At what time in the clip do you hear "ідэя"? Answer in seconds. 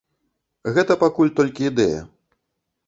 1.73-2.01